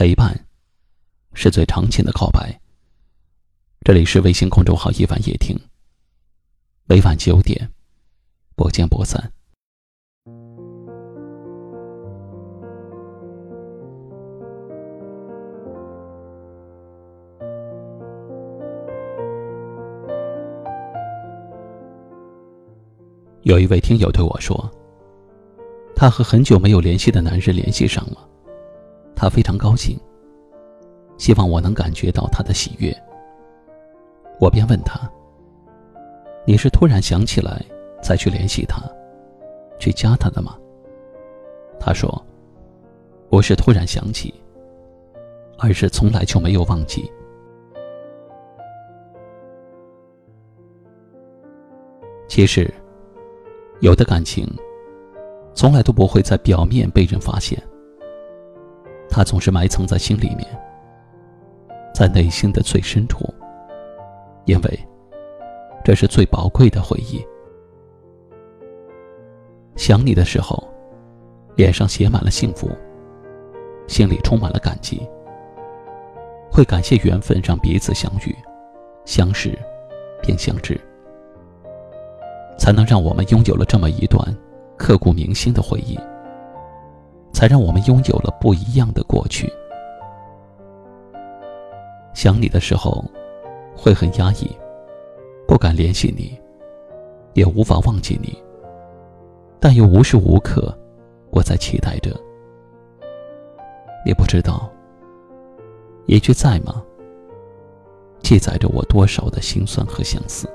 [0.00, 0.46] 陪伴，
[1.34, 2.56] 是最长情的告白。
[3.84, 5.58] 这里是微信公众号“一晚夜听”，
[6.86, 7.68] 每晚九点，
[8.54, 9.32] 不见不散。
[23.42, 24.70] 有一位听友对我说，
[25.96, 28.28] 他和很久没有联系的男人联系上了，
[29.18, 29.98] 他非常高兴，
[31.16, 32.96] 希望我能感觉到他的喜悦。
[34.38, 35.10] 我便问他
[36.46, 37.60] ：“你是突然想起来
[38.00, 38.80] 才去联系他，
[39.80, 40.56] 去加他的吗？”
[41.80, 42.24] 他说
[43.28, 44.32] ：“不是突然想起，
[45.58, 47.10] 而是从来就没有忘记。”
[52.28, 52.72] 其实。
[53.80, 54.44] 有的感情，
[55.54, 57.56] 从来都不会在表面被人发现，
[59.18, 60.46] 它总是埋藏在心里面，
[61.92, 63.18] 在内心的最深处，
[64.44, 64.78] 因为
[65.84, 67.20] 这是最宝贵的回忆。
[69.74, 70.62] 想你的时候，
[71.56, 72.70] 脸上写满了幸福，
[73.88, 75.04] 心里充满了感激，
[76.48, 78.32] 会感谢缘分让彼此相遇、
[79.04, 79.58] 相识，
[80.22, 80.80] 便相知。
[82.56, 84.24] 才能让我们拥有了这么一段
[84.76, 85.98] 刻骨铭心的回忆，
[87.38, 89.48] 才让我们拥有了不一样的过去。
[92.12, 93.04] 想你的时候，
[93.76, 94.50] 会很压抑，
[95.46, 96.36] 不敢联系你，
[97.34, 98.36] 也无法忘记你，
[99.60, 100.76] 但又无时无刻
[101.30, 102.10] 我在期待着。
[104.04, 104.68] 你不知道，
[106.06, 106.82] 一句“在吗”，
[108.18, 110.50] 记载着我多少的心酸和相思。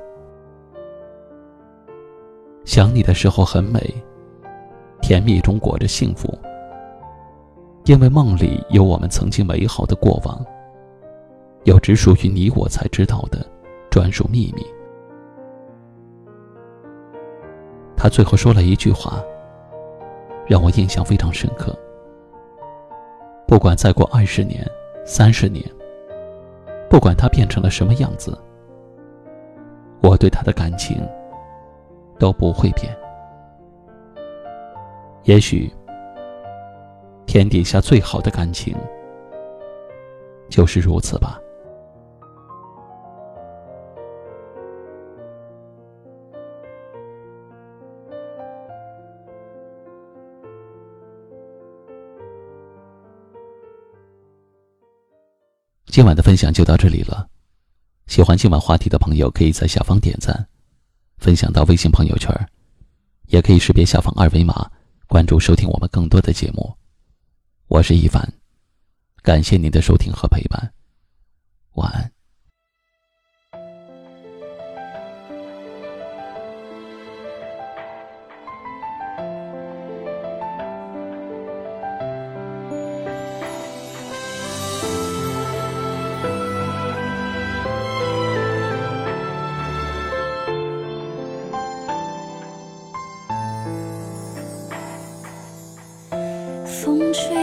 [2.66, 3.80] 想你的时候很美，
[5.02, 6.28] 甜蜜中裹着幸福。
[7.86, 10.44] 因为梦里有我们曾经美好的过往，
[11.64, 13.46] 有只属于你我才知道的
[13.90, 14.66] 专属秘密。
[17.96, 19.24] 他最后说了一句话，
[20.48, 21.78] 让我印象非常深刻。
[23.48, 24.66] 不管再过二十年、
[25.06, 25.64] 三十年，
[26.90, 28.38] 不管他变成了什么样子，
[30.02, 31.02] 我对他的感情。
[32.20, 32.96] 都不会变。
[35.24, 35.70] 也许，
[37.34, 38.78] 天底下最好的感情
[40.52, 41.42] 就是如此吧。
[55.88, 57.28] 今晚的分享就到这里了。
[58.06, 60.48] 喜欢今晚话题的朋友，可以在下方点赞。
[61.18, 62.32] 分享到微信朋友圈，
[63.26, 64.70] 也可以识别下方二维码
[65.08, 66.72] 关注收听我们更多的节目。
[67.68, 68.22] 我是一凡，
[69.24, 70.74] 感谢您的收听和陪伴，
[71.74, 72.12] 晚安。
[96.66, 97.43] 风吹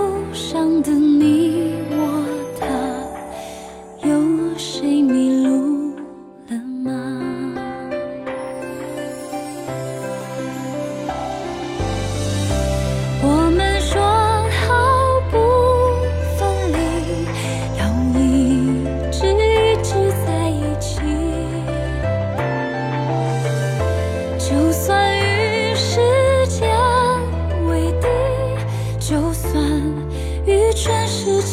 [0.33, 2.10] 上的你我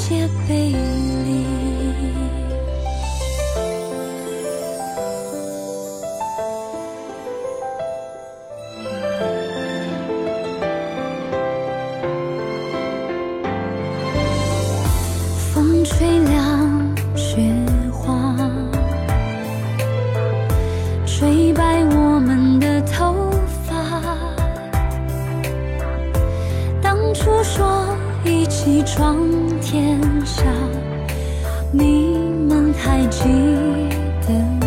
[0.08, 1.44] 世界背离。
[15.52, 17.42] 风吹凉雪
[17.92, 18.34] 花，
[21.04, 23.30] 吹白我们的头
[23.66, 23.76] 发，
[26.80, 27.94] 当初说
[28.28, 29.16] 一起闯
[29.62, 30.42] 天下，
[31.72, 33.22] 你们还记
[34.26, 34.57] 得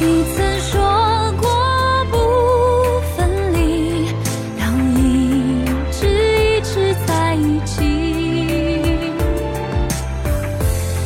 [0.00, 0.72] 你曾说
[1.40, 1.48] 过
[2.10, 2.16] 不
[3.16, 4.06] 分离，
[4.58, 4.62] 要
[4.98, 5.00] 一
[5.92, 5.96] 直
[6.56, 7.72] 一直在一起。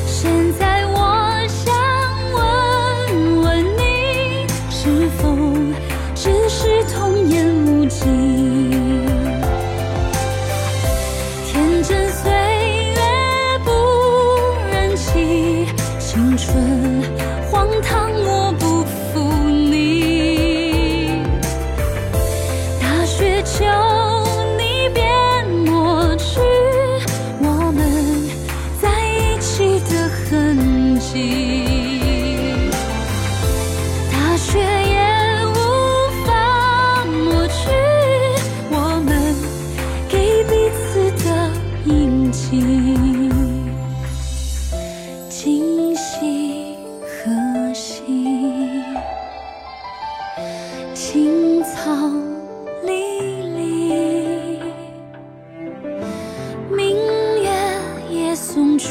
[0.07, 0.97] 现在我
[1.49, 1.67] 想
[2.33, 2.39] 问
[3.43, 3.47] 问
[3.77, 3.81] 你，
[4.71, 5.23] 是否
[6.15, 6.97] 只是童
[7.29, 8.01] 言无忌？
[11.47, 12.33] 天真岁
[12.95, 12.99] 月
[13.65, 13.71] 不
[14.73, 15.67] 忍欺，
[15.99, 16.68] 青春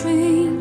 [0.02, 0.56] dream.